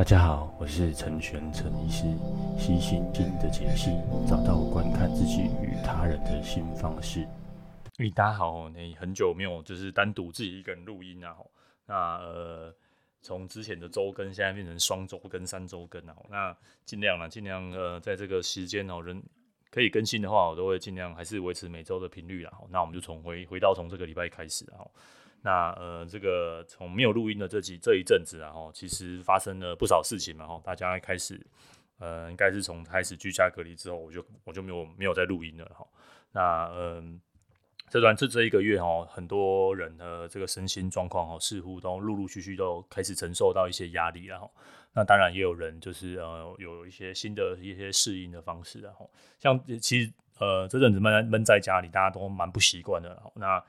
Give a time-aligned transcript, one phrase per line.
[0.00, 2.04] 大家好，我是陈玄陈医师，
[2.58, 3.90] 悉心经的解析，
[4.26, 7.28] 找到观看自己与他人的新方式。
[7.98, 11.36] 诶，大家好，你很久没有就是单独自己一个人录音啊，
[11.84, 12.74] 那呃，
[13.20, 16.56] 从之前的周更，现在变成双周更、三周更啊，那
[16.86, 19.22] 尽量呢，尽量呃，在这个时间哦，人
[19.70, 22.50] 可以更新的话，我都会尽量还是维持每周的频率啦。
[22.70, 24.80] 那我们就从回回到从这个礼拜开始啊。
[25.42, 31.40] 那呃，这个从没有录音的这几这一阵子，然后其实发生了不少事情嘛，哈，大家开始，
[31.98, 35.86] 呃，应该是从开始居家隔离之后，我就我就没有没有再录音了，哈。
[36.32, 37.18] 那嗯，
[37.88, 44.50] 这段这这一个月哈，很多人的这个身心状况哈，似乎都陆陆续续都开始承受到一些压力了，哈。
[44.92, 53.64] 那当然也有人就是呃，有一些新的一些适应的方式，然后像其实呃这阵子闷闷在家里，大家都蛮不习惯的，那。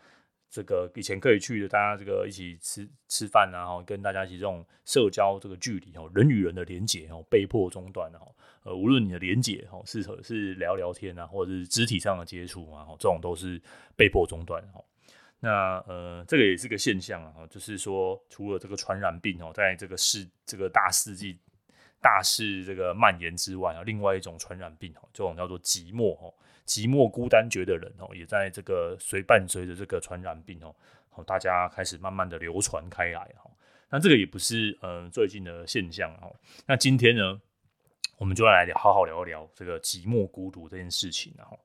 [0.51, 13.61] 这个以前可以去的，大家这个一起吃吃饭，然后跟大家一起这种社交这个距离哦，人与人的连结哦，被迫中断哦，呃，无论你的连结哦，是是聊聊天啊，或者是肢体上的接触啊，这种都是
[13.95, 14.83] 被迫中断哦。
[15.39, 21.39] 那呃，这个也是个现象啊，就是说，除了这个传染病哦，在这个世这个大世纪
[22.01, 26.33] 大势这个蔓延之外啊，另外一种传染病哦，这种叫做寂寞哦。
[26.65, 33.49] 寂寞孤单觉的人哦，也在这个随伴随着这个传染病哦，大家开始慢慢的流传开来哈。
[33.89, 36.33] 那这个也不是嗯最近的现象哦。
[36.65, 37.41] 那今天呢，
[38.17, 41.59] 我们就要来，好好聊一聊这个寂寞孤独这件事情然后，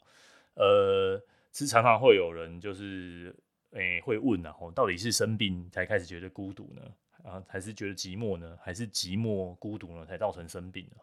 [0.55, 3.35] 呃，是常常会有人就是
[3.71, 6.83] 诶、欸、会问然后，到底是生病才开始觉得孤独呢？
[7.23, 8.59] 啊，还是觉得寂寞呢？
[8.61, 10.97] 还是寂寞孤独呢才造成生病的？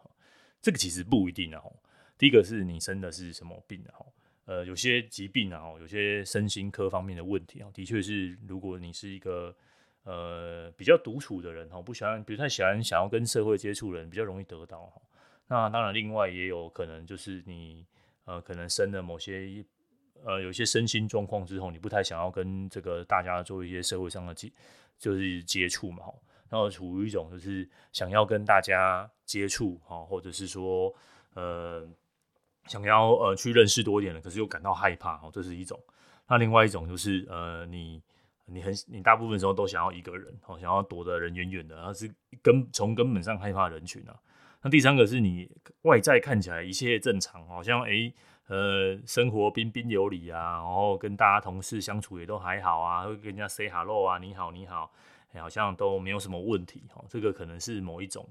[0.60, 1.62] 这个其实不一定啊。
[2.16, 3.98] 第一个是你生的是什么病啊？
[4.46, 9.56] 呃，有些疾病啊，有些身心科方面的问题啊，的确是，如果你是一个
[10.02, 15.00] 呃比较独处的人哈，不喜欢，不太喜欢想要跟社会接触的人，比较容易得到哈。
[15.46, 17.86] 那当然，另外也有可能就是你
[18.26, 19.64] 呃可能生了某些
[20.22, 24.52] 呃有些身心状况之后，你不太想要跟这个大家做一些社会上的接
[24.98, 26.04] 就是接触嘛，
[26.50, 30.94] 然后处于一种就是想要跟大家接触哈，或者是说
[31.32, 31.88] 呃。
[32.66, 35.78] 想要呃去认识多一点的，可是又感到害怕哦，这是一种。
[36.26, 38.02] 那另外一种就是呃，你
[38.46, 42.10] 你很你大部分时候都想要一个人哦，想要躲得人远远的，然后是
[42.42, 44.16] 根从根本上害怕人群啊。
[44.62, 45.46] 那第三个是你
[45.82, 48.14] 外在看起来一切正常，好像诶、
[48.48, 54.90] 呃生活彬彬有礼啊，然后跟大家同事相处也都还好啊，会跟人家 say hello 啊，你好你好，
[55.34, 57.04] 欸，好像都没有什么问题哦。
[57.10, 58.26] 这个可能是某一种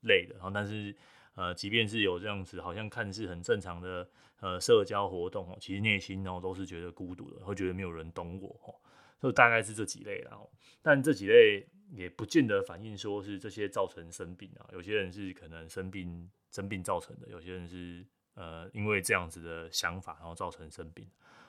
[0.00, 0.96] 类的，然后但是。
[1.34, 4.08] 呃，即便是有这样子，好像看似很正常的
[4.40, 8.74] 呃社交活动哦，其实内心哦都是觉得孤独的，会觉得没有人懂我哦，
[9.20, 10.38] 就大概是这几类啦。
[10.80, 21.04] 但这几类也不见得反映说是这些造成生病啊，有些人是可能生病生病造成的，有些人是呃因为这样子的想法然后造成生病。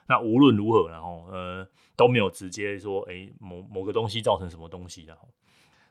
[0.08, 1.64] 那无论如何，然后呃
[1.96, 5.28] 都没有直接说哎、某某个东西造成什么东西，然后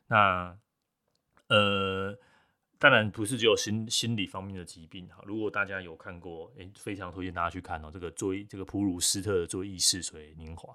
[0.07, 0.57] 那
[1.47, 2.17] 呃。
[2.77, 5.23] 当然不是只有心心理方面的疾病哈。
[5.25, 10.73] 如果大家有看过，诶、非常推荐大家去看哦、这个追这个普鲁斯特的《追忆似水年华》，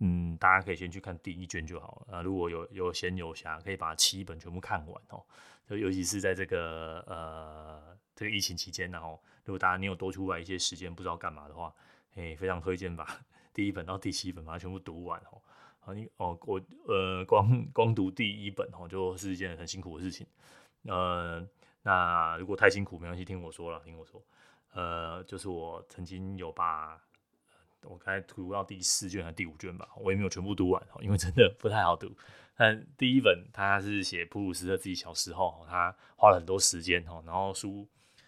[0.00, 2.18] 嗯，大家可以先去看第一卷就好了。
[2.18, 5.24] 啊，如果有有闲有暇，可以把七本全部看完哦、
[5.66, 11.72] 就尤其是在这个呃这个疫情期间，然后如果大家你有多出来一些时间，不知道干嘛的话，
[12.16, 13.08] 诶、非常推荐把
[13.54, 15.40] 第一本到第七本把它全部读完哦、
[15.80, 15.94] 啊。
[15.94, 20.26] 你哦，我呃光光读第一本哦，就是一件很辛苦的事情。
[20.84, 21.46] 呃，
[21.82, 24.22] 那如果太辛苦，没关系，听我说了，听我说。
[24.72, 26.98] 呃，就是我曾经有把，
[27.84, 32.10] 我刚才读到第四卷还是第五卷吧，我也没有全部读完，因为真的不太好读。
[32.56, 37.86] 但第一本他是写普鲁斯特自己小时候，他花了很多时间哈，然后书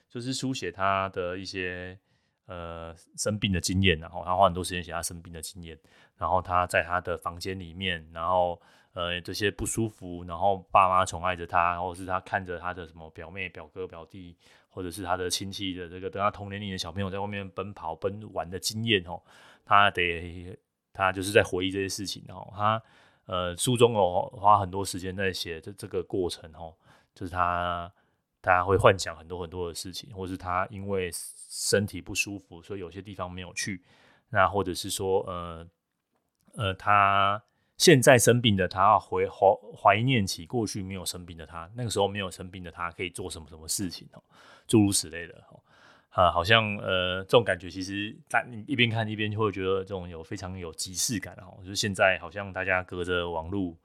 [0.09, 1.98] 就是书写他的一些
[2.47, 5.78] 呃生病的经验，然后他花很多时间写他生病的经验，
[6.19, 8.60] 然后他在他的房间里面，然后。
[8.94, 14.37] 呃，这些不舒服，然后爸妈宠爱着他，或者是他看着他的什么表妹、表哥、表弟，
[14.69, 19.20] 或者是他的亲戚的这个跟他同年龄的小朋友在外面奔跑、奔玩的经验哦，
[19.64, 20.56] 他得
[20.93, 22.81] 他就是在回忆这些事情哦，他
[23.26, 26.73] 呃书中哦花很多时间在写这这个过程哦，
[27.17, 27.93] 就是他
[28.40, 33.82] 大家会幻想很多很多的事情，或是他因为身体不舒服，所以有些地方没有去，
[34.31, 35.67] 那或者是说呃
[36.55, 37.43] 呃他。
[37.76, 44.23] 现在生病的他，要回怀怀念起过去没有生病的他，那个时候没有生病的他可以做什么什么事情哦，
[44.67, 45.61] 诸如此类的哦，
[46.11, 53.76] 啊，好像呃这种感觉，其实在一边看一边就会觉得这种有非常有即视感哦，就是现在好像大家隔着网络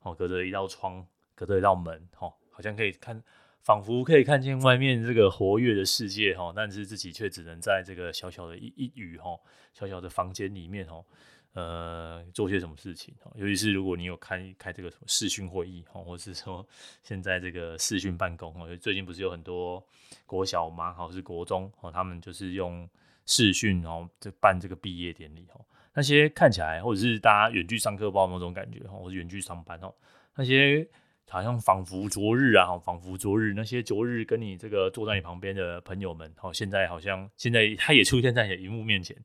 [0.00, 3.22] 哦，隔着一道窗，隔着一道门哦，好像可以看，
[3.62, 9.38] 仿佛可以看见外面这个活跃的世界哦，但是自己却只能在这个小小的一一隅哦，
[9.74, 11.04] 小小的房间里面哦，
[11.54, 13.14] 呃，做些什么事情。
[13.34, 16.64] 尤其是如果你有开开这个什么视讯会议哈，或是说
[17.02, 19.84] 现在这个视讯办公哦，最近不是有很多
[20.26, 20.92] 国小吗？
[20.92, 22.88] 好，是国中哦，他们就是用
[23.26, 25.64] 视讯然后就办这个毕业典礼哦。
[25.94, 29.94] 那些看起来，或者是大家远距上课，不知道有没有这种感觉哦，或是远距上班哦，
[30.34, 30.88] 那些。
[31.28, 39.16] 好像仿佛昨日啊，仿佛昨日那些昨日跟你这个坐在你旁边的朋友们，好，现在好像现在他也出现在你的荧幕面前，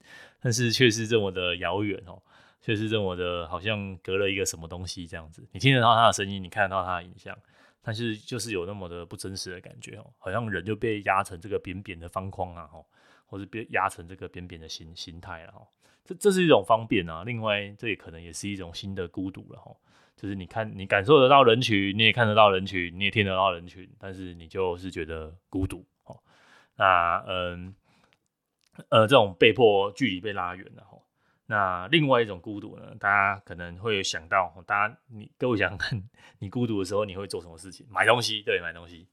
[0.42, 2.20] 但是却是这么的遥远哦，
[2.62, 5.48] 却是这么的，好像隔了一个什么东西这样子。
[5.52, 7.38] 你听得到他的声音，你看得到他的影像，
[7.84, 12.84] 但是就是有那么的不真实的感觉哦，好像人就被压成这个扁扁的方框啊，哦，
[13.28, 15.68] 或者被压成这个扁扁的形形态了，哦，
[16.04, 19.78] 这这是一种方便啊，另外这也可能也是一种新的孤独了，吼。
[20.20, 26.20] 就是你看，你感受得到人群，你也看得到人群，你也听得到人群，但是你就是觉得孤独哦。
[26.76, 27.74] 那嗯
[28.90, 30.98] 呃，这种被迫距离被拉远了哈。
[31.46, 36.04] 那另外一种孤独呢，大家可能会想到，大家你各位想看，
[36.40, 37.88] 你孤独的时候你会做什么事情？
[37.90, 39.08] 买东西，对，买东西。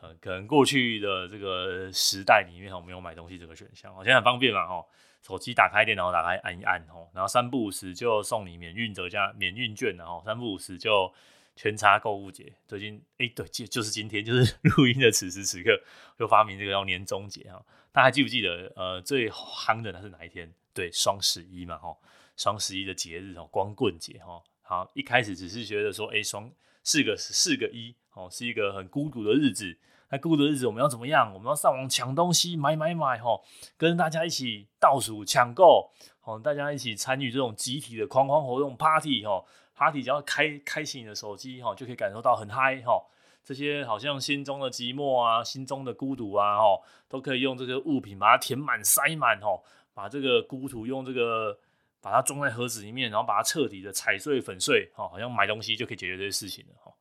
[0.00, 4.84] 呃，可能过去的这个时代里面我，没有买东西这个选项，我现在很方便嘛哈。
[5.20, 11.12] 手机打开，电脑打开，按一按吼，然后三不五时就送你免运折价免运券，然后三不五时就
[11.56, 12.52] 全插购物节。
[12.68, 15.78] 最近哎、对，就就是今天，就是 录音的此时此刻，
[16.16, 17.60] 就发明这个叫年终节哈。
[17.90, 20.50] 大家还记不记得呃最夯的那是哪一天？
[20.72, 21.94] 对，双十一嘛哈，
[22.36, 24.40] 双十一的节日哦，光棍节哈。
[24.62, 26.48] 好，一开始只是觉得说，哎、双
[26.88, 29.76] 四个四个一哦，是一个很孤独的日子。
[30.08, 31.34] 那孤独的日子我们要怎么样？
[31.34, 33.44] 我们要上网抢东西，买买买，吼，
[33.76, 35.90] 跟大家一起倒数抢购，
[36.22, 39.46] 哦，大家一起参与这种集体的狂欢活动，party，吼
[39.76, 43.04] ，party 只要开开启你的手机，吼，就可以感受到很嗨，吼，
[43.44, 49.62] 这些好像心中的寂寞啊，心中的孤独啊，吼，都可以用这个物品把它填满塞满，吼，
[49.92, 51.58] 把这个孤独用这个
[52.00, 56.94] 把它装在盒子里面，然后把它彻底的踩碎粉碎，吼，好像买东西就可以解决这些事情了，吼，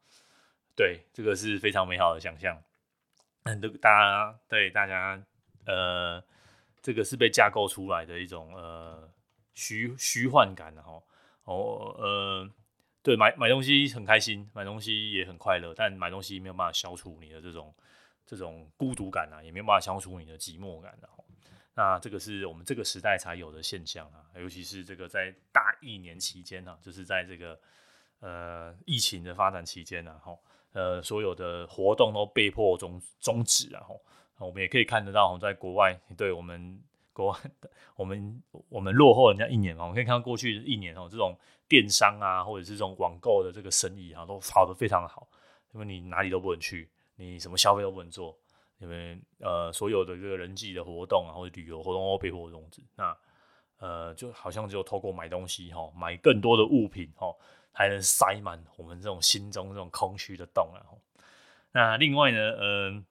[0.75, 2.61] 对，这个是非常美好的想象。
[3.61, 5.23] 都大家对大家，
[5.65, 6.21] 呃，
[6.81, 9.09] 这个是被架构出来的一种呃
[9.53, 11.01] 虚虚幻感的哈
[11.45, 12.49] 哦呃，
[13.01, 17.73] 对买买东西很开心，买东西也很快乐，但买东西没有办法消除你的这种
[18.25, 21.07] 这种孤独感啊，也没有办法消除你的寂寞感的。
[21.77, 27.57] 那这个是我们这个时代才有的现象啊，尤其是这个在大疫年期间呢，就是在这个
[28.19, 30.35] 呃疫情的发展期间呢，哈。
[30.73, 33.99] 呃，所有的活动都被迫终终止，然后
[34.37, 36.79] 我们也可以看得到，在国外，对我们
[37.13, 37.39] 国外，
[37.95, 41.35] 我们我们落后人家一年嘛，我们可以看到过去一年哦，这种
[41.67, 45.27] 电商啊，或者是这种网购的这个生意啊，都跑得非常好，
[45.73, 48.37] 因为你哪里都不能去，你什么消费都不能做，
[48.79, 53.17] 因为呃，所有的这个人际的活动啊，或者旅游活动都被迫终止，那
[53.79, 57.35] 呃，就好像只有透过买东西哈，买更多的物品哈。
[57.77, 60.81] 还能塞满我们这种心中这种空虚的洞啊！
[61.73, 63.03] 那另外呢，嗯、呃，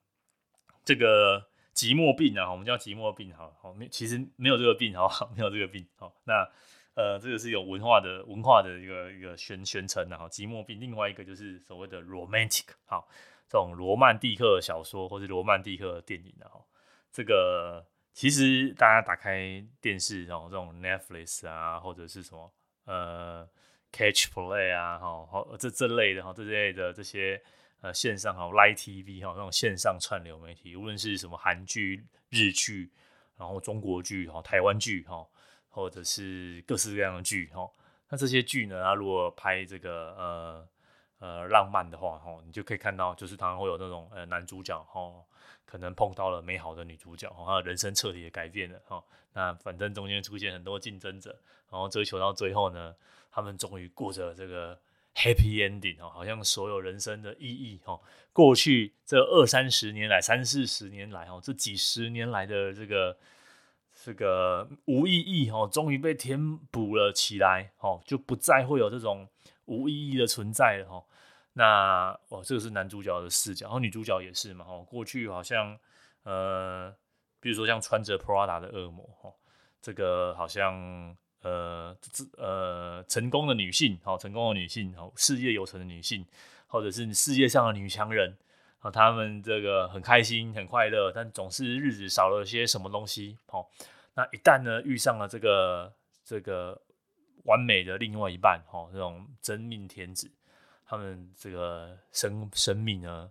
[0.85, 1.39] 这个
[1.73, 6.51] 寂寞病啊，我们叫寂寞病，好好没，其实没有这个病，哈，没有这个病，好，那
[6.95, 10.81] 呃，这个是有文化的文化的一个一个宣宣称的哈，寂寞病。
[10.81, 13.07] 另外一个就是所谓的 romantic，好，
[13.49, 16.65] 这种罗曼蒂克小说或者罗曼蒂克电影的哈，
[17.13, 22.53] 这个其实大家打开电视，然后这种 Netflix 啊，或者是什么
[22.85, 23.49] 呃。
[23.93, 27.41] Catch Play 啊，哈，这这类的哈，这类的这些
[27.81, 32.91] 呃线上哈，Live TV 哈，这种线上串流媒体，无论是什么韩剧、日剧，
[33.39, 35.27] 然后中国剧哈、台湾剧哈，
[35.71, 37.67] 或者是各式各样的剧哈，
[38.11, 40.69] 那这些剧呢，它如果拍这个呃
[41.19, 45.13] 呃浪漫的话哈，你就可以看到，就是他会有那种呃男主角哈，
[45.65, 51.31] 可能碰到了美好的女主角哈，他的人生彻底的改变了哈，那反正中间出现很多竞争者，
[51.71, 52.95] 然后追求到最后呢。
[53.29, 54.75] 他们终于过着这个
[55.15, 58.01] happy ending 哦，好像所有人生的意义哦，
[58.33, 63.19] 过去这二三十年来、三四十年来哦，这几十年来的这个
[63.93, 69.29] 这个无意义哦，终于被填补了起来哦，就不再会有这种
[69.67, 71.05] 无意义的存在了哦。
[71.53, 75.79] 那哦，这个是男主角的视角，然后女主角也是嘛哦，过去好像
[76.25, 76.93] 呃，
[77.39, 79.33] 比如说像穿着 Prada 的恶魔哦，
[79.81, 81.17] 这个好像。
[81.43, 81.97] 呃，
[82.39, 86.27] 呃，成功的女性，好，成功的女性，好，事业有成的女性，
[86.67, 88.37] 或者是世界上的女强人，
[88.81, 93.65] 啊，她们这个很开心，很快乐，但总是日子少了些什么东西，哦，
[94.15, 95.93] 那一旦呢遇上了这个
[96.25, 96.81] 这个
[97.47, 100.31] 完美的另外一半，哈，这种真命天子，
[100.85, 103.31] 他们这个生生命呢，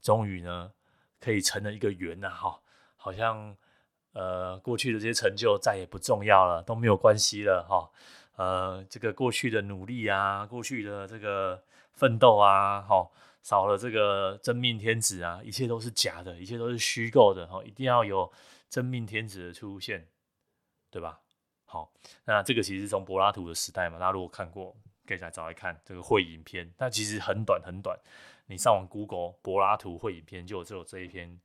[0.00, 0.70] 终于呢
[1.18, 2.60] 可以成了一个圆呐，哈，
[2.96, 3.56] 好像
[4.12, 7.90] 呃过去的这些成就再也不重要了，都没有关系了，哈，
[8.36, 13.10] 呃，这个过去的努力啊，过去的这个奋斗啊，哈，
[13.42, 18.30] 少了这个真命天子啊，一切都是假的，一切都是虚构的，哈，一定要有
[18.68, 20.06] 真命天子的出现，
[20.90, 21.20] 对吧？
[21.74, 21.92] 好，
[22.24, 27.98] 那这个其实从柏拉图的时代嘛，大家如果看过，可以来找来看这个会影片，但其实很短很短。
[28.46, 31.36] 你上网 Google 柏拉图会影片，就有只有这一篇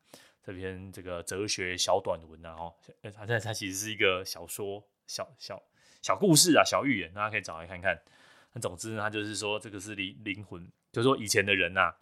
[0.44, 2.76] 这篇这个哲学小短文啊，哈，
[3.12, 5.60] 它它它其实是一个小说小小
[6.04, 8.00] 小故事啊，小寓言，大家可以找来看看。
[8.54, 11.98] 那总之呢，它就是说这个是灵灵魂，就是说以前的人呐、啊，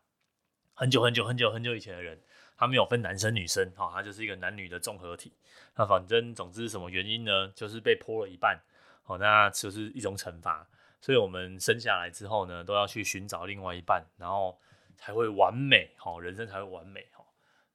[0.74, 2.20] 很久很久很久很久以前的人。
[2.58, 5.32] 他没有分男生女生，哈，他就是一个男女的综合体。
[5.76, 7.50] 那反正总之什么原因呢？
[7.56, 8.60] 就是被剖了一半，
[9.04, 10.68] 好，那就是一种惩罚。
[11.00, 14.60] 所以我们生下来之后呢，都要去寻找另外一半，然后
[14.96, 17.24] 才会完美，好，人生才会完美，哈。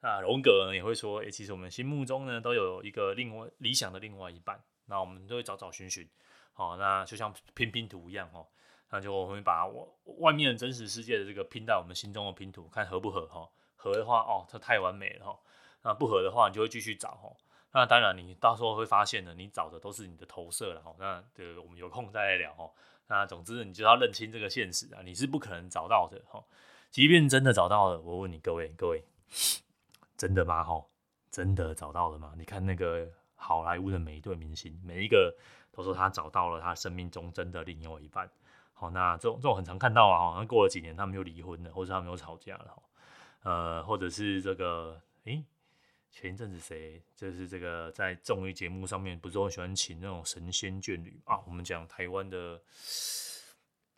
[0.00, 6.08] 那荣格呢也会说，诶，其实我们心目中呢都有一个另外理想的另外一半，那我们都会找找寻寻，
[6.52, 8.48] 好，那就像拼拼图一样，哦，
[8.90, 9.64] 那就我们会把
[10.18, 13.48] 外面的真实世界的这个拼到我们心中的拼图，看合不合，哈。
[13.82, 15.36] 合的话哦，它太完美了哈。
[15.82, 17.32] 那不合的话，你就会继续找哈。
[17.72, 20.94] 那当然，你到时候会发现呢，你找的都是你的投射了哈。
[21.00, 22.70] 那这个我们有空再来聊哈。
[23.08, 26.44] 那总之，你就要认清这个现实啊，你是不可能找到的哈。
[26.92, 29.02] 即便真的找到了，我问你各位各位，
[30.16, 30.62] 真的吗？
[30.62, 30.84] 哈，
[31.32, 32.34] 真的找到了吗？
[32.38, 35.34] 你看那个好莱坞的每一对明星，每一个
[35.72, 38.30] 都说他找到了他生命中真的另外一半。
[38.74, 40.18] 好，那这种这种很常看到啊。
[40.20, 42.80] 好像过了几年，他们又离婚了，或者他们又吵架了。
[43.42, 45.44] 呃，或者是这个，诶、欸，
[46.10, 51.40] 前一阵子谁就是这个在综艺节目上面，不是都喜欢请那种神仙眷侣啊？
[51.46, 52.62] 我们讲台湾的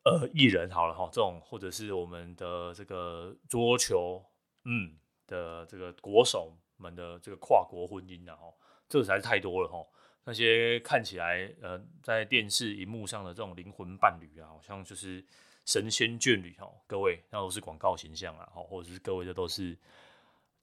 [0.05, 4.25] 呃艺人好了哈，这种或者是我们的这个桌球，
[4.65, 4.97] 嗯
[5.27, 8.45] 的这个国手们的这个跨国婚姻啊，哈，
[8.89, 9.87] 这个实在是太多了哈。
[10.25, 15.23] 那些看起来呃在电视荧幕上的这种灵魂伴侣啊，好像就是。
[15.65, 19.77] 神仙眷侣哈，各位那都是广告形象啊，或者是各位这都是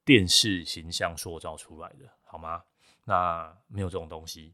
[0.06, 2.64] 电视形象塑造出来的，好吗？
[3.04, 4.54] 那没有这种东西，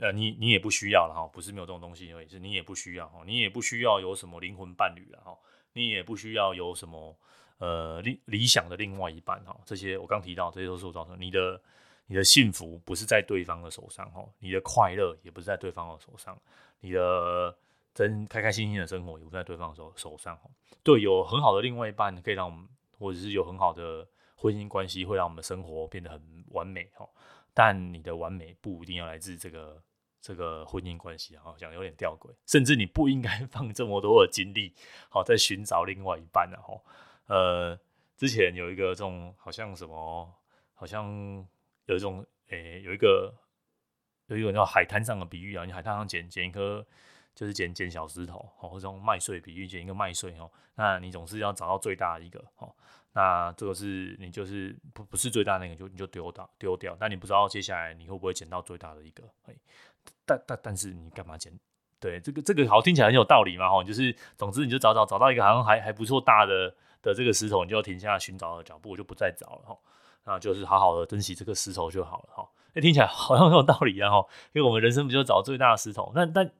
[0.00, 5.38] 呃，你你也不需要了哈，不是没有这种东西因为，是你也不需要哈，你也不需要有什么灵魂伴侣了哈，
[5.74, 7.16] 你也不需要有什么
[7.58, 11.62] 呃理理想的另外一半哈，这些我刚提到，这些都是我造成你的
[12.06, 16.36] 你的幸福不是在对方的手上哈，你的快乐也不是在对方的手上，
[16.80, 17.56] 你的。
[17.92, 20.38] 真开开心心的生活也不在对方手手上，
[20.82, 22.68] 对，有很好的另外一半可以让我们，
[22.98, 24.06] 或者是有很好的
[24.36, 27.08] 婚姻关系会让我们的生活变得很完美哈。
[27.52, 29.82] 但你的完美不一定要来自这个
[30.20, 34.72] 这个婚姻关系哈，讲有点吊诡，甚至你不应该 放这么多的精力
[35.08, 36.80] 好在寻找另外一半呢哈。
[37.26, 37.78] 呃，
[38.16, 40.32] 之前有一个这种好像什么，
[40.74, 41.44] 好像
[41.86, 43.34] 有一种诶、有一个
[44.26, 46.86] 有一个叫海滩上的比喻啊，你海滩上捡捡一颗。
[47.34, 52.70] 就是捡捡小石头，哦，或者用麦穗比喻捡一个麦穗，哦，那你总是要找到最大的一个，哦，
[53.12, 59.22] 那这个是你就是不不是最大的那个，就你就丢掉丢掉，但你不知道接下来你会不会捡到最大的一个，
[60.26, 61.52] 但但但是你干嘛捡？
[61.98, 69.78] 对，这个这个好听起来很有道理嘛，哈，就是总之你就找找找到一个好像还还不错大的的这个石头，你就停下寻找的脚步，我就不再找了，哈，
[70.24, 76.50] 那就是好好的珍惜这个石头就好了，哈，哎，听起来好像很有道理啊，哈，因为我们人生不就找最大的石头，那但。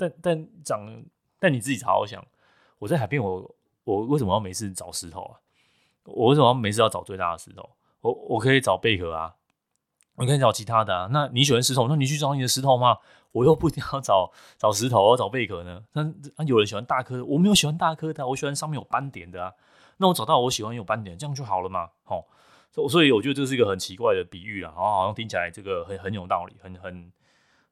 [0.00, 1.04] 但但长，
[1.38, 2.24] 但你自己好好想，
[2.78, 3.54] 我在海边，我
[3.84, 5.36] 我为什么要没事找石头啊？
[6.04, 7.68] 我为什么要没事要找最大的石头？
[8.00, 9.34] 我我可以找贝壳啊，
[10.14, 11.08] 我可以找其他的啊。
[11.12, 12.96] 那你喜欢石头，那你去找你的石头吗？
[13.32, 15.82] 我又不一定要找找石头，我要找贝壳呢。
[15.92, 16.02] 那
[16.36, 19.52] 那有人喜欢大颗，我没有喜欢大颗的，我喜欢上面有斑点的啊。
[19.98, 21.90] 那我找到我喜欢有斑点，这样就好了嘛。
[22.04, 22.26] 好，
[22.88, 27.12] 所以我觉得这是一个很奇怪的比喻啊，好像好像听起来这个很很有道理，很很。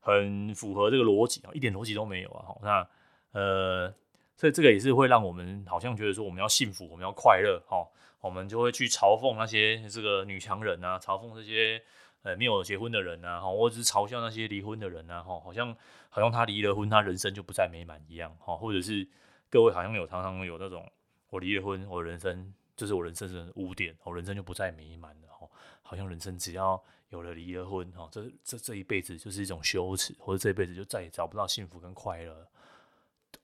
[0.08, 2.56] 很符合这个逻辑啊，一点逻辑都没有啊。
[2.62, 2.88] 那
[3.32, 3.94] 呃，
[4.36, 7.86] 所以这个也是会让我们好像觉得说我们要幸福，我们要快乐，哈，
[8.22, 11.82] 我们就会去嘲讽那些这个女强人啊，嘲讽这些
[12.22, 15.76] 呃没有结婚的人啊，哈，或者是嘲笑那些离婚的人啊，哈，好像
[16.08, 19.06] 好像他离了婚，他人生就不再美满一样，哈，或者是
[19.50, 20.90] 各位好像有常常有那种
[21.28, 25.46] 我离了婚，我人生就是我人生的污点，我人生就不再美满了，哈，
[25.82, 26.82] 好像人生只要。
[27.10, 32.46] 有了离了婚，哈，这这这一辈子就是一种羞耻，或者这一辈子就再也找不到幸福跟快乐，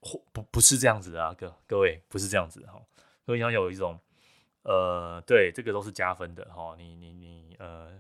[0.01, 2.83] 或不不是这样子的啊，各各位不是这样子的哈，
[3.25, 3.99] 所以你要有一种，
[4.63, 7.91] 呃，对，这个都是加分的哈，你你你呃，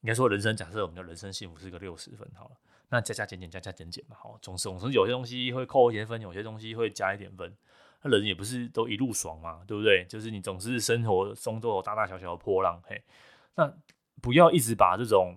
[0.00, 2.56] 应该说人生假设我们的人生幸福是个六十分好了，
[2.88, 7.56] 那加加减减加加减减嘛，好，总是总是有些东西会扣一些分，有些东西会加一点分，
[8.02, 10.04] 那人也不是都一路爽嘛，对不对？
[10.08, 13.00] 就是你总是生活中都有大大小小的波浪，嘿，
[13.54, 13.72] 那
[14.20, 15.36] 不要一直把这种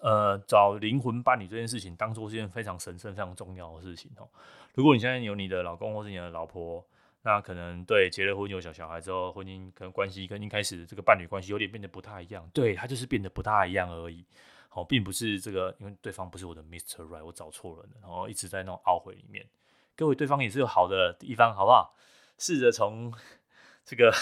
[0.00, 4.28] 呃找灵魂伴侣这件事情当做是件非常神圣、非常重要的事情哦。
[4.74, 6.84] 如果你现在有你的老公或是你的老婆，
[7.22, 14.26] 那可能对结了婚有小小孩之后，婚姻可能关系跟一开始这个伴侣关系有点变得不太一样，对，他就是变得不太一样而已。
[14.68, 19.46] 好，并不是这个，因为对方不是我的 Mister Right，我找错人了，然后一直在那种懊悔里面。
[19.94, 21.94] 各位，对方也是有好的地方，好不好？
[22.36, 23.14] 试着从
[23.86, 24.12] 这个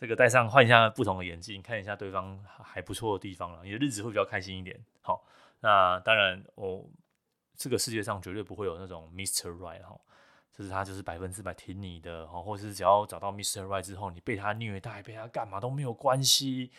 [0.00, 4.82] 这个戴上换一下不同的眼镜，看一下对方还不错的地方了，你的日子会比较开心一点。
[5.02, 5.22] 好，
[5.60, 6.88] 那当然，我
[7.54, 10.00] 这个世界上绝对不会有那种 Mister Right 哈，
[10.56, 16.70] 就是他就是百分之百听你的哦，或者是只要找到 Mister Right 之后，你被他虐待、被他干嘛都没有关系。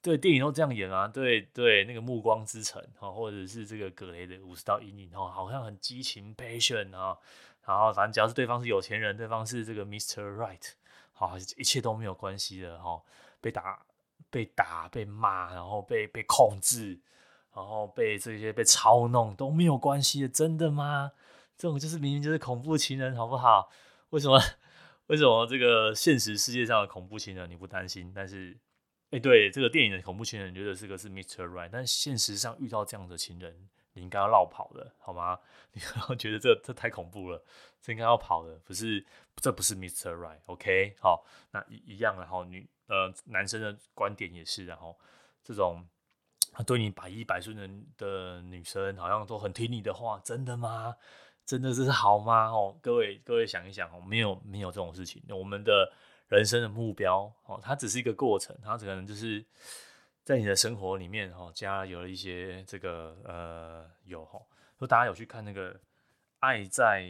[0.00, 7.16] 对，电影都这样演啊，对对，那个《暮光之城》哈，或者是这个葛雷的《五十道阴影》哈，好像很激情、passion 啊，
[7.66, 10.72] 然后反正只要是对方是有钱人，对方是这个 Mister Right，
[11.26, 13.00] 啊，一切都没有关系的哈，
[13.40, 13.84] 被打、
[14.30, 16.98] 被打、被骂，然后被被控制，
[17.54, 21.12] 然后被这些被操弄都没有关系的，真的吗？
[21.56, 23.70] 这种就是明明就是恐怖情人，好不好？
[24.10, 24.40] 为什么？
[25.06, 28.58] 为什么这个现实世界上的恐怖情人你不担心，但是？
[29.10, 31.46] 哎，对这个电影的恐怖情人，觉得这个是 Mr.
[31.46, 35.38] Right，但现实上遇到这样的情人，你应该要绕跑的，好吗？
[35.72, 37.42] 你 不要觉得这这太恐怖了，
[37.80, 39.04] 这应该要跑的，不是，
[39.36, 44.98] 这不是 Mister Right，OK？、好，那一一样，然后女呃男生的观点也是，然后
[45.42, 45.86] 这种
[46.66, 50.96] 对你百依百顺的的女生，好像都很听你的话，真的吗？
[51.44, 52.46] 真的这是好吗？
[52.50, 55.92] 哦，各位各位想一想哦，没有没有这种事情，我们的。
[56.28, 59.44] 人生的目标哦，它只是一个过程，它可能就是
[60.24, 64.40] 在你的生活里面哦，加有了一些这个呃有哈，
[64.78, 65.78] 说大家有去看那个
[66.38, 67.06] 爱在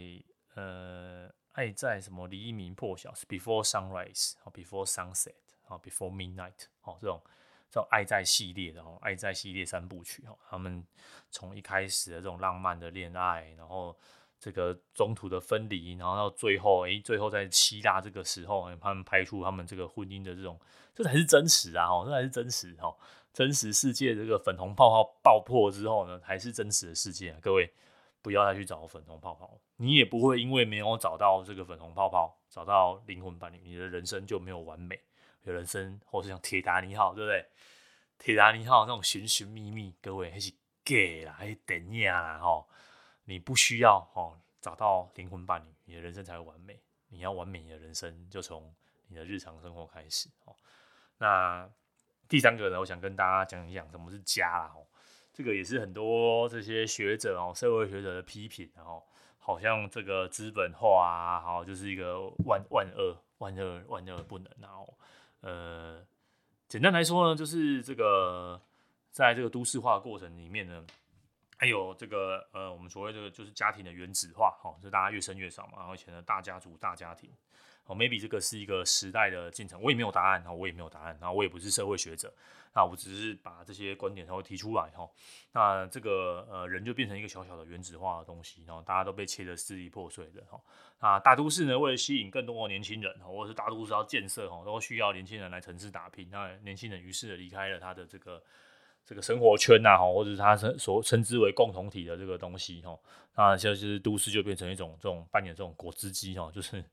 [0.54, 5.34] 呃爱在什么黎明破晓是 Before Sunrise 哦，Before Sunset
[5.66, 7.22] 哦，Before Midnight 哦，这种
[7.70, 10.86] 这种爱在系列的哦，爱在系列三部曲哦，他们
[11.30, 13.96] 从一开始的这种浪漫的恋爱，然后。
[14.42, 20.58] 这个中途的分离，然后到最后，诶，最后在希腊这个时候，他们拍出他们这个婚姻的这种，
[20.92, 21.86] 这才是真实啊！
[21.86, 22.96] 哦，这才是真实哦，
[23.32, 27.38] 真实世界这个粉红泡泡爆破之后呢，还是真实的世界啊！
[27.40, 27.72] 各位
[28.20, 34.98] 不要再去找粉红泡泡，你也不会因为没有找到这个粉红泡泡，找到灵魂伴侣，你的人生就没有完美。
[35.44, 37.46] 有人生或是像铁达尼号，对不对？
[38.18, 40.50] 铁达尼号那种寻寻觅觅，各位还是
[40.84, 42.66] 假啦，还是电影啦，吼。
[43.32, 46.78] 你不需要哦，找到灵魂伴侣，你的人生才会完美。
[47.08, 48.70] 你要完美你的人生，就从
[49.08, 50.54] 你的日常生活开始哦。
[51.16, 51.66] 那
[52.28, 54.72] 第三个呢，我想跟大家讲一讲什么是家啦。
[54.76, 54.84] 哦，
[55.32, 59.02] 这个也是很多这些学者哦，社会学者的批评，然后
[59.38, 64.52] 好像这个资本化啊，好就是一个万万恶、万恶、万恶不能。
[64.60, 64.98] 然后
[65.40, 66.04] 呃，
[66.68, 68.60] 简单来说呢，就是这个
[69.10, 70.84] 在这个都市化过程里面呢。
[71.62, 77.30] 还有这个呃，我们所谓的就是家庭的原子化，哈，就大家越生越少嘛，然后以前的大家族、大家庭，
[77.84, 82.34] 哦，maybe 这个是一个时代的进程，我也没有答案，哈，我也没有答案，然后我也不是社会学者，
[82.74, 85.08] 那我只是把这些观点稍微提出来，哈，
[85.52, 90.60] 那这个呃人就变成一个小小的原子化的东西，然后大家都被切得支离破碎的，哈，
[90.98, 98.42] 啊，大都市呢为了吸引更多的年轻人，哈或者是大都市要建设，哈，都需要年轻人来城市打拼，那年轻人于是离开了他的这个。
[99.04, 102.98] 这个生活圈呐，哈，或者是他称所称之为共同体的这个东西，哈，
[103.36, 106.84] 那现在就是都市就变成一种这种扮演这种果汁机，哈，就是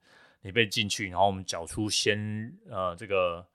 [0.42, 3.46] 你被进去，然后我们搅出鲜呃这个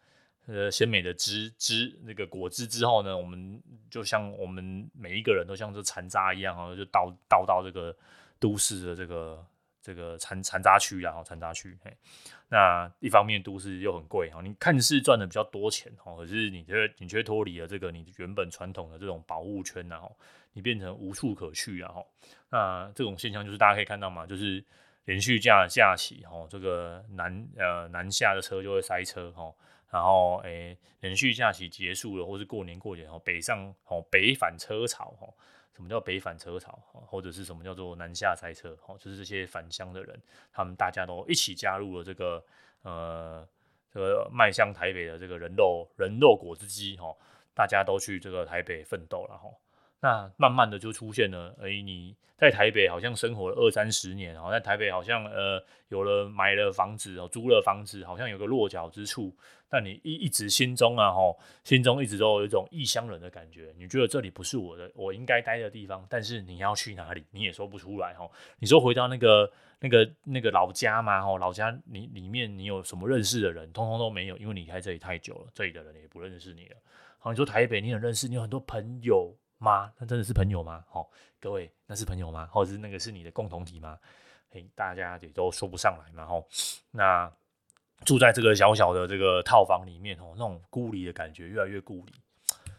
[0.47, 7.95] 呃鲜美的汁汁那个果汁之后呢，我们就像我们每一个人都像这残渣一样，哈，就倒倒到这个
[8.39, 9.45] 都市的这个。
[9.85, 11.95] 这个残残渣区，啊残渣区，嘿，
[12.49, 20.11] 那一方面都市又很贵哈，你看似赚的比较多钱哦，可是你却你却脱离了这个你原本传统的这种保护圈然后
[20.55, 22.07] 你变成无处可去然后，
[22.49, 24.65] 那这种现象就是大家可以看到嘛，就是
[25.05, 29.53] 连续假假期哈，这个南呃南下的车就会塞车哈，
[29.95, 35.33] 然后诶连续假期结束了或是过年过节后，北上哦北返车潮哦。
[35.73, 36.77] 什么叫北返车潮？
[37.07, 38.77] 或者是什么叫做南下塞车？
[38.87, 40.21] 哦，就是这些返乡的人，
[40.53, 42.45] 他们大家都一起加入了这个
[42.83, 43.49] 呃
[43.93, 47.17] 这个迈向台北的这个人肉人肉果汁机，哦，
[47.55, 49.49] 大家都去这个台北奋斗了，哈。
[50.05, 59.35] 那慢慢的就出现了，哎，你在台北好像生活了二三十年，然后在台北好像呃有了买了房子哦，租了房子，好像有个落脚之处。
[59.71, 68.31] 那你一一直心中啊吼，心中一直都有一种异乡人的感觉，你觉得这里不是我的，我应该待的地方，但是你要去哪里，你也说不出来吼。
[68.59, 76.77] 你说回到那个那个那个老家嘛吼，老家你里面你有什么认识的人，通通都没有，因为你离开这里太久了，这里的人也不认识你了。
[77.19, 79.91] 好，你说台北你很认识，你有很多朋友吗？
[79.99, 80.85] 那真的是朋友吗？
[80.89, 82.47] 好，各位，那是朋友吗？
[82.53, 83.99] 或者是那个是你的共同体吗？
[84.51, 86.47] 嘿，大家也都说不上来嘛吼。
[86.91, 87.33] 那
[88.05, 92.13] 住在这个小小的这个套房里面哦，那种孤立的感觉越来越孤立。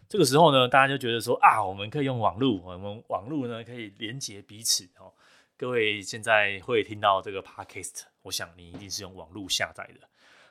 [0.07, 5.11] 这个时候呢，大家就觉得说啊，我们可以用网络，我们网络呢可以连接彼此哦。
[5.57, 10.07] 各位现在会听到这个 podcast，我想你一定是用网络下载的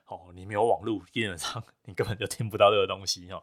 [0.07, 0.33] 哦。
[0.35, 3.43] 你没有网络，基本上 你根本就听不到这个东西哦。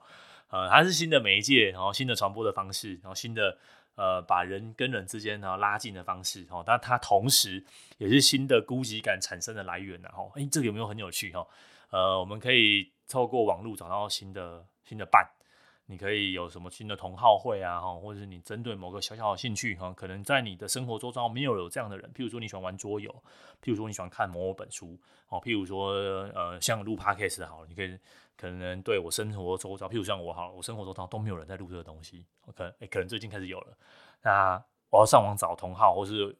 [0.52, 3.58] 呃，它是新的媒介，然后新的传播的方式，然后新的。
[3.96, 7.64] 呃，把人跟人之间然后拉近的方式哦，但它同时
[7.98, 11.46] 也是新的孤寂感产生的来源然后，哎，这个有没有很有趣哈？
[11.90, 15.30] 呃，我们可以透过网络找到新的新的伴，
[15.88, 23.12] 你可以有什么新的同好会啊哈，或者是你针对某个小小的兴趣哈，可能在你的生活周遭没有有这样的人，譬如说你喜欢玩桌游，
[23.62, 25.92] 譬如说你喜欢看某某本书哦，譬如说
[26.34, 28.00] 呃像录 podcast 好了，你可以。
[28.42, 32.26] 可能对我生活周遭，譬如像我好，我生活周遭都没有人在录这个东西。
[32.56, 33.78] 可能、欸、可能最近开始有了。
[34.24, 36.36] 那我要上网找同好，或是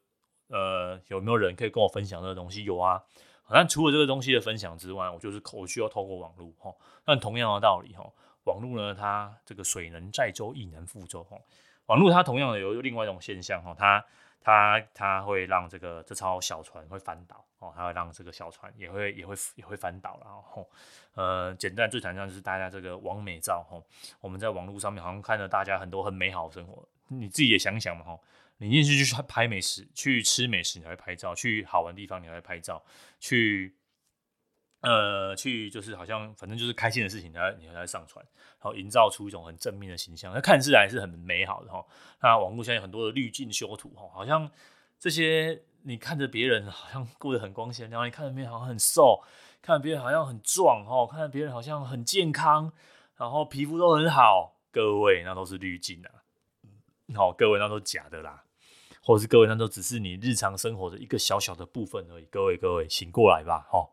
[0.48, 2.64] 呃有没有人可以跟我分享这个东西？
[2.64, 3.04] 有啊。
[3.52, 6.74] 但除了这个东西的分享之外，我就是我需要透过网络哈。
[7.06, 8.12] 但同样的道理哈，
[8.46, 11.38] 网络呢，它这个水能载舟，亦能覆舟哈。
[11.86, 14.04] 网络它同样的有另外一种现象哈，它。
[14.42, 20.68] 它它会让这个这艘小船会翻倒哦，它会让这个小船也会也会也会翻倒，然后
[21.14, 23.82] 呃，简单最常见就是大家这个网美照哈，
[24.20, 28.20] 我们在网络上面好像看到大家很多很美好的生活，你自己也想想嘛哈，
[28.58, 32.84] 你进去去拍美食，去吃美食你还会拍照，去好玩的地方你还会拍照，
[33.20, 33.76] 去。
[34.82, 38.26] 呃，去就是好像反正就是开心的事情，然后你还在上传，
[38.60, 41.86] 然后营造出一种很正面的形象，那看起来是很美好的哈。
[42.20, 44.50] 那网络现在有很多的滤镜修图哈，好像
[45.00, 49.24] 这些你看着别人好像过得很光鲜，然后你看着别人好像很瘦，
[49.62, 52.74] 看着别人好像很壮哈，看着别人好像很健康，
[53.18, 56.26] 然后皮肤都很好，各位那都是滤镜啊，
[57.14, 58.46] 好，各位那都假的啦，
[59.04, 62.26] 或者是各位那都只是你日常生活的一个小小的部分而已。
[62.32, 63.88] 各位各位醒过来吧，哈。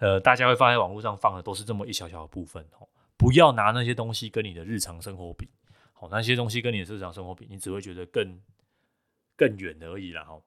[0.00, 5.48] 呃，大家会发现网络上放的都是这么一小小的部分哦，不要拿那些东西跟你的日常生活比，
[5.92, 8.40] 好，那些东西跟你的日常生活比，你只会觉得更
[9.36, 10.40] 更远而已啦，哈，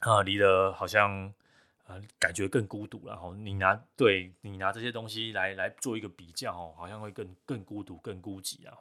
[0.00, 1.32] 啊，离得好像
[1.86, 8.74] 呃感觉更孤独，然后你拿对你拿这些东西来来做一个比较哦，好像会更更孤独、更孤寂啊。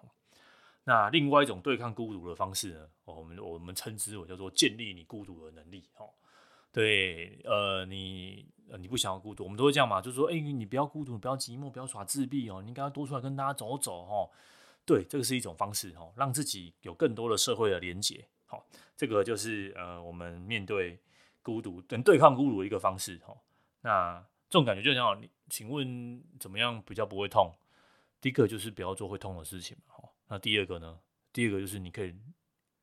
[0.85, 6.05] 那另外一种对抗孤独的方式呢，我们我们称之为叫做建立你孤独的能力，哈。
[6.73, 14.29] 对，呃，你呃，你不想要孤独，我们都会这样嘛，就是说，哎，你不要孤独，不要寂寞，不要耍自闭哦，你应该要多出来跟大家走走哦。
[14.85, 18.25] 对，这个是一种方式哦，让自己有更多的社会的连结。
[18.45, 20.97] 好，这个就是呃，我们面对
[21.43, 23.19] 孤独等对抗孤独的一个方式。
[23.25, 23.37] 哦，
[23.81, 25.15] 那这种感觉就很好。
[25.15, 27.53] 你请问怎么样比较不会痛？
[28.21, 29.95] 第一个就是不要做会痛的事情嘛。
[29.97, 30.97] 哈，那第二个呢？
[31.33, 32.15] 第二个就是你可以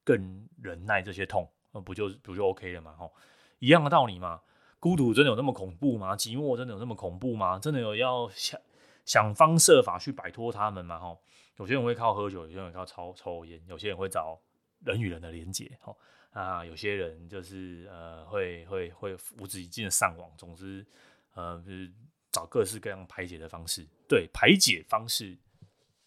[0.05, 2.92] 更忍耐这些痛，那不就不就 OK 了嘛？
[2.92, 3.11] 哈。
[3.59, 4.40] 一样的道理嘛，
[4.80, 6.14] 孤独真的有那么恐怖吗？
[6.14, 7.58] 寂寞真的有那么恐怖吗？
[7.58, 8.60] 真的有要想
[9.04, 10.98] 想方设法去摆脱他们吗？
[10.98, 11.18] 哈，
[11.56, 14.38] 有些人会靠喝酒，有些人靠抽抽烟，有些人会找
[14.84, 15.96] 人与人的连接，哈
[16.30, 20.86] 啊，有些人就是呃会会会无止境的上网，总之
[21.34, 21.90] 呃就是
[22.30, 25.36] 找各式各样排解的方式，对排解方式，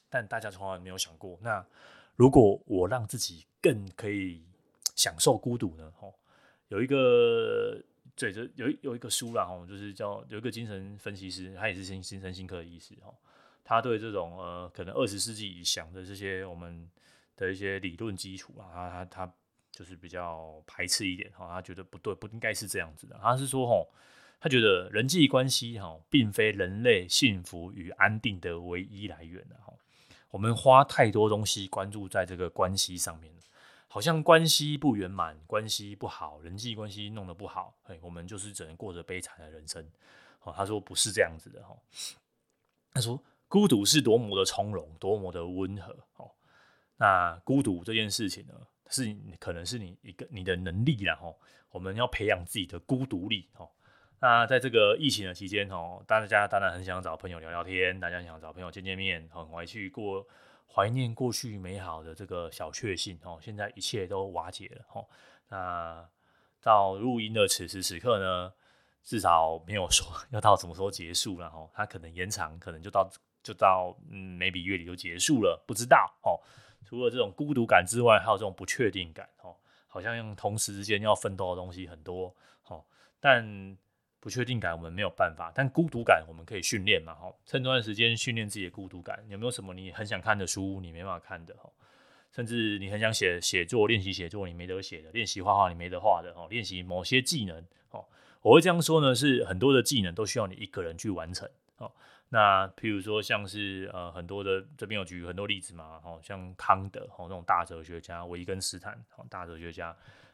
[0.10, 1.66] 但大家从来没有想过，那
[2.16, 4.42] 如果我让自己更可以
[4.96, 5.92] 享受孤独呢？
[6.00, 6.08] 哈。
[6.70, 7.78] 有一个
[8.22, 13.18] 对，就有有一个书啦，吼，就是叫有一个精神分析师，他也是精精神心科的医师，吼，
[13.64, 16.88] 他对这种呃可能二十世纪以降的这些我们
[17.36, 19.34] 的一些理论基础啊，他他他
[19.72, 23.90] 就是比较排斥一点，哈，他觉得不对，不应该是这样子的，他是说，吼，
[24.40, 29.74] 他觉得人际关系，哈，并非人类幸福与安定的唯一来源的，哈，
[30.30, 33.42] 我们花太多东西关注在这个关系上面了。
[33.94, 39.86] 好像关系不圆满，关系不好，人际关系弄得不好，嘿，我们就是只能过着悲惨的人生。
[40.44, 41.78] 哦，他说不是这样子的哈。
[42.94, 45.94] 他说孤独是多么的从容，多么的温和。
[46.16, 46.32] 哦，
[46.96, 48.54] 那孤独这件事情呢，
[48.88, 51.14] 是可能是你一个你的能力啦。
[51.16, 51.28] 哈，
[51.72, 53.50] 我们要培养自己的孤独力。
[53.58, 53.70] 哦，
[54.22, 60.26] 那在这个疫情的期间，哦，大家当然很想找朋友聊聊天，大家想找朋友见见面，很怀去过。
[60.74, 65.06] 怀念过去美好的这个小确幸哦，现在一切都瓦解了哦。
[65.50, 66.08] 那
[66.62, 68.54] 到录音的此时此刻呢，
[69.04, 73.10] 至少没有说 要到什么时候结束了哈，它可能延长，可能就到
[73.44, 76.40] 就到嗯，maybe 月底就结束了，不知道哦。
[76.86, 79.56] 除了这种孤独感之外，还有这种不确定感哦，
[79.88, 82.36] 好像用同时之间要奋斗的东西很多
[82.68, 82.84] 哦，
[83.20, 83.78] 但
[84.22, 91.70] 不确定感我们没有办法，但孤独感我们可以训练嘛哈，趁这段时间训练自己的孤独感，有没有什么你很想看的书你没办法看的哈？
[92.32, 98.06] 甚至你很想写写作练习写作你没得写的，练习画画你没得画的哦，练习某些技能哦。
[98.42, 101.92] 我会这样说呢，是很多的技能都需要你一个人去完成哦。
[102.30, 109.94] 那譬如说像是呃很多的这边有举很多例子嘛，哦像康德哦那种大哲学家，维根斯坦哦大哲学家，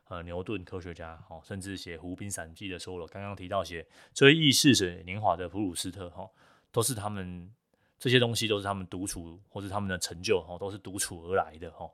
[0.10, 6.30] 呃牛顿科学家哦，甚至写《湖滨散记》的说了，刚刚提到写《追忆似水年华》的普鲁斯特哈，
[6.72, 7.52] 都是他们
[8.00, 11.89] 这些东西都是他们独处或是他们的成就哦，都是独处而来的哈。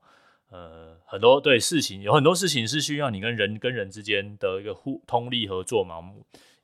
[0.49, 6.03] 呃，很多对事情有很多事情是需要你跟人跟人之间的一个互通力合作嘛，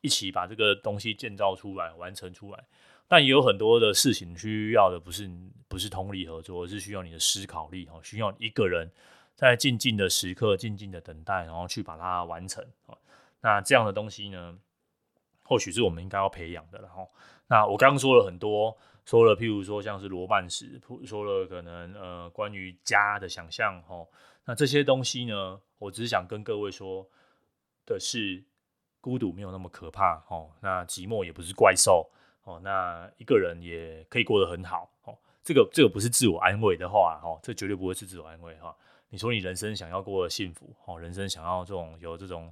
[0.02, 2.64] 一起把这个东西建造出来、完成出来。
[3.08, 5.28] 但也有很多的事情需要的不是
[5.68, 8.88] 不是通力合作，而是需要你的思考力哦，需要一个人
[9.40, 12.62] 在静静的时刻、静静的等待，然后去把它完成。
[13.40, 14.60] 那这样的东西呢，
[15.44, 16.82] 或许是我们应该要培养的。
[16.82, 17.10] 然后，
[17.48, 18.78] 那我刚刚说了很多。
[19.06, 24.06] 说了，譬如说像是罗曼史，说了可能呃关于家的想象哦，
[24.46, 27.10] 那这些东西呢，我只是想跟各位说
[27.88, 28.44] 的是，
[29.02, 32.08] 孤独没有那么可怕哦，那寂寞也不是怪兽
[32.44, 38.76] 哦，那一个人也可以过得很好哦，这个这个不是自我安慰的话哦，这绝对不会是自我安慰哈。
[39.10, 42.52] 你说你人生想要过的幸福哦，人生想要这种有这种。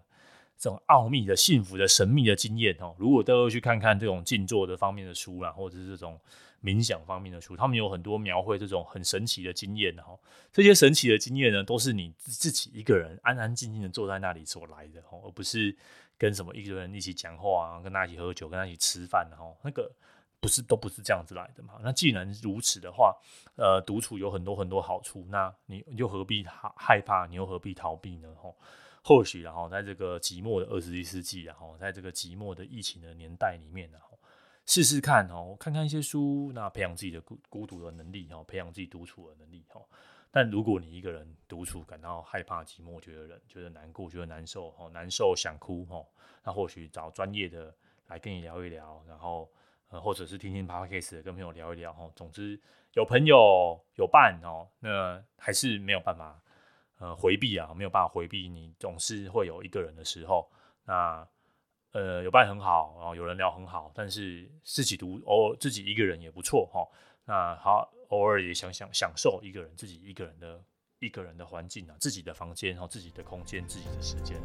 [0.59, 6.19] 这种奥秘的、幸福的、神秘的经验哦，如果都会去看看这种静坐的方面的书啦，或者是这种
[6.63, 10.17] 冥想方面的书，他们有很多描绘这种很神奇的经验哈。
[10.51, 15.77] 这些神奇的经验呢，都是你自己一个人安安静静的坐在那里所来的哦，而不是
[16.17, 19.91] 跟什么一个人一起讲话啊，跟他一起喝酒，跟他一起吃饭哦，那个
[20.39, 21.79] 不是都不是这样子来的嘛。
[21.81, 23.15] 那既然如此的话，
[23.55, 26.45] 呃，独处有很多很多好处，那你又何必
[26.75, 27.25] 害怕？
[27.27, 28.33] 你又何必逃避呢？
[28.41, 28.55] 吼。
[29.03, 34.19] 或许，然后在这个寂寞的二十一世纪，然后在这个寂寞的疫情的年代里面，然后
[34.65, 39.79] 试试看哦，看看一些书，那培养自己的孤孤独的能力，哈，培养自己独处的能力，哈。
[40.29, 46.05] 但如果你一个人独处，感到害怕、寂寞，觉得人，觉得难过，觉得难受，哈，难受想哭，哈，
[46.43, 47.73] 那或许找专业的
[48.07, 49.49] 来跟你聊一聊，然后
[49.89, 52.09] 呃，或者是听听 Podcast 跟朋友聊一聊，哈。
[52.15, 52.59] 总之
[52.93, 56.41] 有朋友有伴哦，那还是没有办法。
[56.99, 60.49] 呃，回避啊，没有办法回避，你总是会有一个人的时候。
[60.83, 61.27] 那
[61.91, 66.81] 呃，有伴很好，然后有人聊很好，但是自己独偶尔自己一个人也不错哈。
[67.23, 70.59] 那好，偶尔也想想享受一个人自己一个人的
[70.97, 74.35] 一个人的环境啊，自己的房间，然后自己的空间，自己的时间。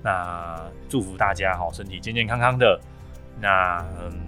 [0.00, 2.80] 那祝福大家好，身体健健康康的。
[3.40, 4.24] 那嗯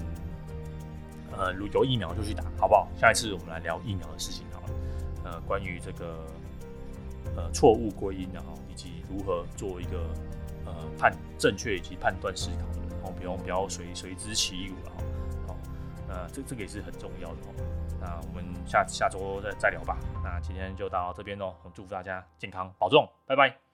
[1.36, 2.88] 呃，如有疫苗就去打，好不好？
[2.96, 4.66] 下一次我们来聊疫苗的事情好了。
[5.24, 6.24] 呃，关于这个。
[7.36, 10.08] 呃，错误归因，然后以及如何做一个
[10.64, 15.04] 呃判正确以及判断思考的，然后不用不要随随之起舞了哈。
[15.48, 15.56] 好，
[16.08, 17.54] 那这这个也是很重要的哦。
[18.00, 19.98] 那我们下下周再再聊吧。
[20.22, 23.65] 那今天就到这边喽，祝福大家健康保重，拜拜。